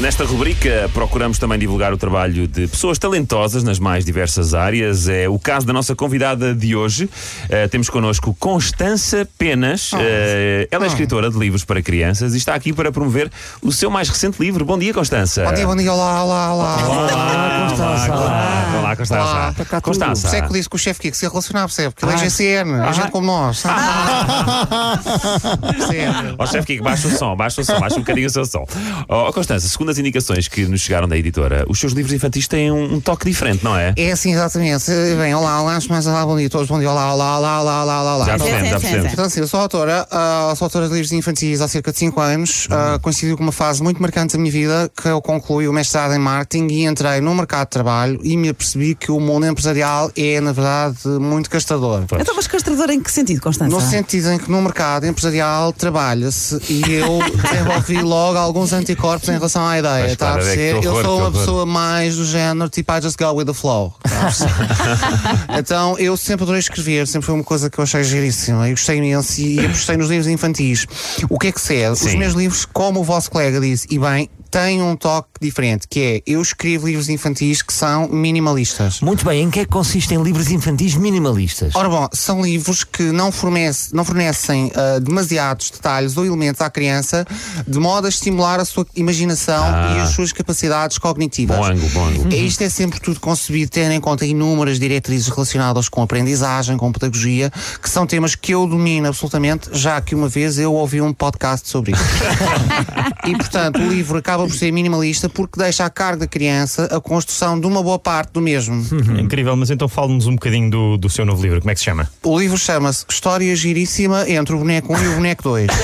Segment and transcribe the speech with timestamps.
[0.00, 5.06] Nesta rubrica procuramos também divulgar o trabalho de pessoas talentosas nas mais diversas áreas.
[5.08, 7.04] É o caso da nossa convidada de hoje.
[7.04, 9.92] Uh, temos connosco Constança Penas.
[9.92, 9.98] Uh,
[10.70, 13.30] ela é escritora de livros para crianças e está aqui para promover
[13.60, 14.64] o seu mais recente livro.
[14.64, 15.44] Bom dia, Constança.
[15.44, 16.76] Bom dia, bom dia, olá, olá, olá.
[16.88, 18.10] Olá, Constança.
[18.10, 19.22] Olá, olá, Constança.
[19.22, 19.54] Olá.
[19.82, 20.22] Constança.
[20.22, 21.90] Percebe que disse que o chefe Kiko se ia relacionar, percebe?
[21.90, 23.64] Porque ele é GCN, é gente como nós.
[26.38, 28.64] Ó chefe Kiko, baixa o som, baixa o som, baixa um bocadinho o seu som.
[29.06, 32.70] Ó Constança, segundo as indicações que nos chegaram da editora, os seus livros infantis têm
[32.70, 33.92] um, um toque diferente, não é?
[33.96, 34.90] É assim, exatamente.
[35.18, 38.16] Bem, olá, olá, mais olá, bom dia todos, bom dia, olá, olá, olá, olá, olá,
[38.16, 38.24] olá.
[38.26, 39.12] Já percebemos, já sim, sim, percebemos.
[39.12, 42.20] Então, assim, eu sou autora, ah, sou autora de livros infantis há cerca de 5
[42.20, 42.66] anos.
[42.70, 46.14] ah, coincidiu com uma fase muito marcante da minha vida, que eu concluí o mestrado
[46.14, 50.10] em marketing e entrei no mercado de trabalho e me apercebi que o mundo empresarial
[50.16, 52.04] é, na verdade, muito gastador.
[52.18, 53.70] Então, mas castrador em que sentido, Constança?
[53.70, 59.32] No sentido em que no mercado empresarial trabalha-se e eu desenvolvi logo alguns anticorpos em
[59.32, 60.12] relação à ideia.
[60.12, 60.84] Está a é perceber?
[60.84, 63.94] eu sou uma pessoa mais do género tipo I just go with the flow.
[64.02, 64.52] Perceber?
[65.58, 68.98] então eu sempre adorei escrever, sempre foi uma coisa que eu achei giríssima e gostei
[68.98, 70.86] imenso e apostei nos livros infantis.
[71.28, 71.92] O que é que cede?
[71.92, 72.18] Os Sim.
[72.18, 76.22] meus livros, como o vosso colega disse, e bem, têm um toque diferente, que é
[76.26, 79.00] eu escrevo livros infantis que são minimalistas.
[79.00, 81.74] Muito bem, em que é que consistem livros infantis minimalistas?
[81.74, 86.68] Ora bom, são livros que não, fornece, não fornecem ah, demasiados detalhes ou elementos à
[86.70, 87.26] criança
[87.66, 89.94] de modo a estimular a sua imaginação Ah.
[89.96, 91.56] e as suas capacidades cognitivas.
[91.56, 92.32] Bom ângulo, bom ângulo.
[92.34, 96.90] É, Isto é sempre tudo concebido tendo em conta inúmeras diretrizes relacionadas com aprendizagem, com
[96.92, 101.12] pedagogia, que são temas que eu domino absolutamente, já que uma vez eu ouvi um
[101.12, 102.02] podcast sobre isso.
[103.26, 107.00] e portanto, o livro acaba por ser minimalista porque deixa a cargo da criança a
[107.00, 108.84] construção de uma boa parte do mesmo.
[109.16, 111.60] É incrível, mas então fale-nos um bocadinho do, do seu novo livro.
[111.60, 112.08] Como é que se chama?
[112.22, 115.66] O livro chama-se História Giríssima entre o Boneco 1 e o Boneco 2.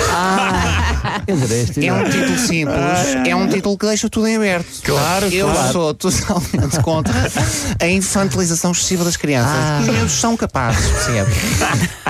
[1.26, 4.66] Eu adorei este É um título simples, é um título que deixa tudo em aberto.
[4.82, 5.72] Claro, Eu claro.
[5.72, 7.14] sou totalmente contra
[7.80, 9.82] a infantilização excessiva das crianças.
[9.82, 11.30] Os miúdos são capazes, percebe?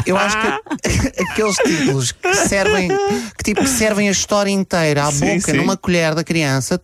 [0.04, 5.12] Eu acho que aqueles títulos que servem, que, tipo, que servem a história inteira à
[5.12, 5.56] Sim, boca sim.
[5.56, 6.35] numa colher da criança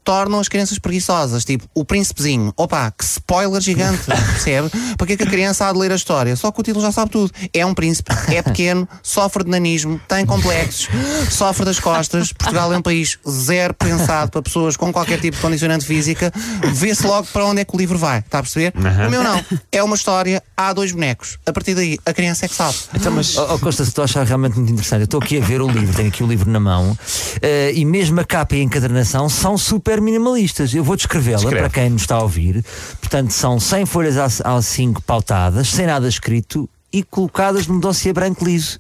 [0.05, 1.45] tornam as crianças preguiçosas.
[1.45, 2.53] Tipo, o príncipezinho.
[2.57, 4.71] Opa, que spoiler gigante, percebe?
[4.97, 6.35] Para que é que a criança há de ler a história?
[6.37, 7.33] Só que o título já sabe tudo.
[7.53, 10.89] É um príncipe, é pequeno, sofre de nanismo, tem complexos,
[11.31, 12.33] sofre das costas.
[12.33, 16.33] Portugal é um país zero pensado para pessoas com qualquer tipo de condicionante física.
[16.75, 18.19] Vê-se logo para onde é que o livro vai.
[18.21, 18.73] Está a perceber?
[18.77, 19.09] Aham.
[19.09, 19.45] O meu não.
[19.71, 21.39] É uma história, há dois bonecos.
[21.47, 22.77] A partir daí, a criança é que sabe.
[22.95, 23.37] Então, mas.
[23.37, 25.01] Oh, oh, Costa, se estou a achar realmente muito interessante.
[25.01, 26.97] Eu estou aqui a ver o livro, tenho aqui o livro na mão,
[27.41, 30.73] eh, e mesmo a capa e a encadernação são super minimalistas.
[30.73, 32.65] Eu vou descrevê-la para quem nos está a ouvir.
[33.01, 38.45] Portanto, são 100 folhas A- A5 pautadas, sem nada escrito e colocadas num dossiê branco
[38.45, 38.79] liso.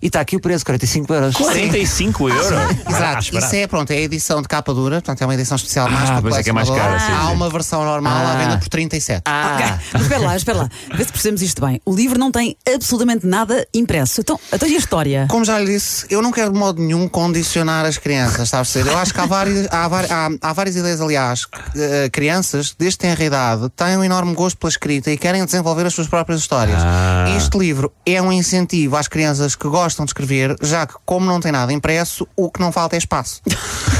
[0.00, 1.34] E está aqui o preço, 45 euros.
[1.36, 2.46] 45 euros?
[2.88, 5.90] Exato, isso é, pronto, é a edição de capa dura, portanto é uma edição especial
[5.90, 7.16] mais Ah, para pois é que é mais cara, colecionadores.
[7.18, 7.34] sim, Há sim.
[7.34, 8.36] uma versão normal à Ah.
[8.36, 9.22] venda por 37.
[9.26, 10.70] Ok, mas espera lá, espera lá.
[10.94, 11.80] Vê se percebemos isto bem.
[11.84, 14.20] O livro não tem absolutamente nada impresso.
[14.20, 15.26] Então, então e a história?
[15.28, 18.62] Como já lhe disse, eu não quero de modo nenhum condicionar as crianças, está a
[18.62, 18.90] perceber?
[18.90, 22.98] Eu acho que há várias, há, há- há várias ideias, aliás, que, eh, crianças, desde
[22.98, 26.78] tenra idade, têm um enorme gosto pela escrita e querem desenvolver as suas próprias histórias.
[26.80, 27.34] Ah.
[27.36, 31.40] Este livro é um incentivo às crianças que gostam de escrever, já que, como não
[31.40, 33.42] tem nada impresso, o que não falta é espaço.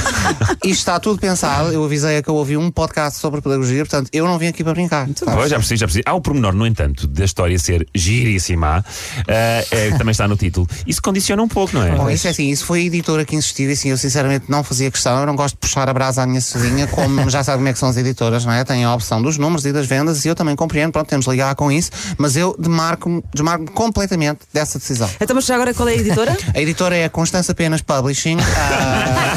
[0.64, 1.72] Isto está tudo pensado.
[1.72, 4.72] Eu avisei que eu ouvi um podcast sobre pedagogia, portanto, eu não vim aqui para
[4.72, 5.08] brincar.
[5.24, 6.04] Pois, já percebi, já percebi.
[6.06, 8.84] Há o pormenor, no entanto, da história ser giríssima,
[9.26, 10.66] eh, é, também está no título.
[10.86, 11.90] Isso condiciona um pouco, não é?
[11.92, 14.62] Bom, isso é assim, isso foi a editora que insistiu e assim, eu sinceramente não
[14.62, 17.58] fazia questão, eu não gosto de puxar a brasa à minha sozinha, como já sabe
[17.58, 18.64] como é que são as editoras, não é?
[18.64, 21.30] Têm a opção dos números e das vendas e eu também compreendo, pronto, temos de
[21.30, 25.08] ligar com isso, mas eu demarco-me desmarco completamente dessa decisão.
[25.20, 26.36] Então, mas já agora qual é a editora?
[26.54, 28.38] A editora é a Constança Penas Publishing.
[28.40, 29.27] ah,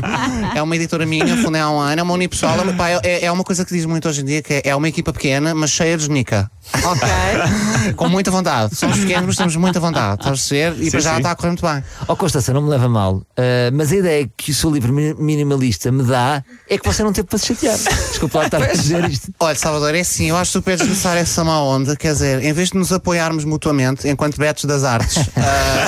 [0.54, 2.58] é uma editora minha, fundei há um ano, é uma unipessoal.
[2.60, 4.88] é É, é uma coisa que diz muito hoje em dia, que é, é uma
[4.88, 6.50] equipa pequena, mas cheia de genica.
[6.84, 7.92] Ok.
[7.96, 8.74] Com muita vontade.
[8.76, 10.14] Somos pequenos, mas temos muita vontade.
[10.14, 10.82] Estás a perceber?
[10.84, 11.16] E para já sim.
[11.18, 11.84] está a correr muito bem.
[12.08, 14.92] Oh Constança, não me leva a mal, eh, mas a ideia que o seu livro
[14.92, 17.76] mi- minimalista me dá é que você não teve para se chatear.
[17.76, 19.32] Desculpa lá estar a dizer isto.
[19.40, 21.96] Olha, Salvador, é assim, eu acho super desnecessária essa má onda.
[21.96, 25.86] Quer dizer, em vez de nos apoiarmos mutuamente enquanto betos das artes, ah,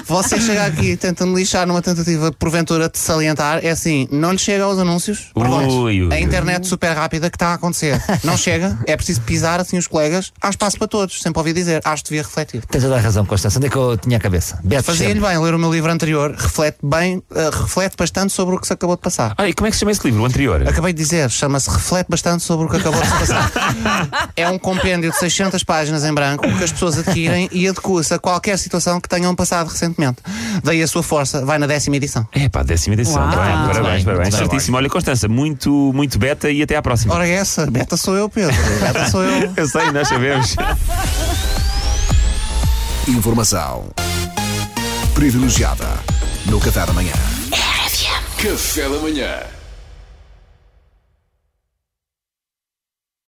[0.06, 4.64] você chega aqui tentando lixar numa tentativa, porventura, de salientar, é assim, não lhe chega
[4.64, 5.30] aos anúncios.
[5.34, 5.74] Ui, Pronto.
[5.82, 6.12] ui, ui.
[6.14, 8.00] A internet super rápida que está a acontecer.
[8.22, 11.82] Não chega, é preciso pisar assim os colegas, há espaço para todos, sempre ouvi dizer,
[11.84, 12.64] acho que devia refletir.
[12.66, 13.58] Tens toda a razão, Constância.
[13.58, 14.62] Onde é que eu tinha a cabeça?
[14.84, 18.66] Fazia-lhe bem ler o meu livro anterior, reflete bem, eh, reflete bastante sobre o que
[18.68, 19.34] se acabou de passar.
[19.36, 20.68] Ah, e como é que se chama esse livro, o anterior?
[20.68, 23.50] Acabei de dizer, chama-se Reflete Bastante sobre o que acabou de se passar.
[24.36, 28.18] é um compêndio de 600 páginas em branco que as pessoas adquirem e adequa-se a
[28.20, 30.18] qualquer situação que tenham passado recentemente.
[30.62, 32.28] Daí a sua força, vai na décima edição.
[32.32, 33.20] É pá, décima edição.
[33.20, 33.30] Uau.
[33.30, 34.34] Bem, parabéns, parabéns.
[34.34, 34.76] Certíssimo.
[34.76, 37.14] Olha, Constança, muito, muito beta e até à próxima.
[37.14, 38.54] Ora, essa, beta sou eu, Pedro.
[38.80, 39.23] Beta sou eu.
[39.56, 40.56] Eu sei, nós sabemos.
[43.08, 43.88] Informação
[45.14, 45.86] privilegiada
[46.46, 47.12] no Café da Manhã.
[48.38, 49.63] Café da manhã.